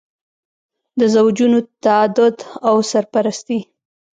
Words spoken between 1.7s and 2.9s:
تعدد او